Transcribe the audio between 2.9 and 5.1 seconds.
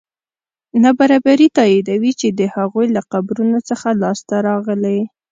له قبرونو څخه لاسته راغلي.